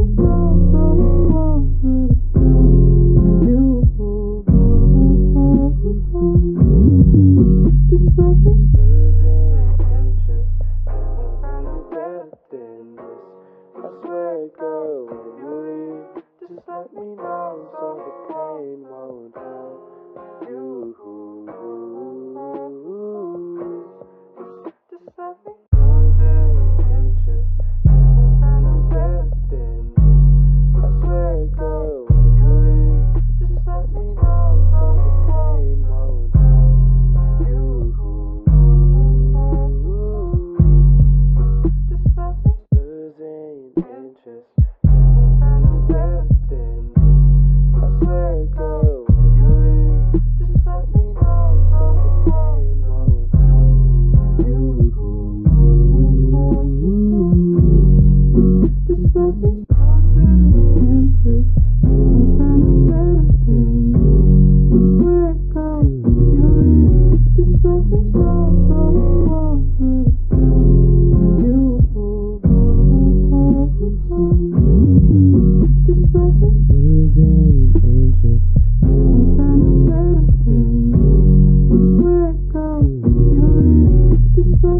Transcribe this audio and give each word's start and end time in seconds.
Thank 0.00 0.18
you. 1.84 2.29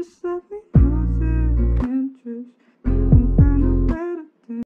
this 0.00 0.16
stuff? 0.16 0.49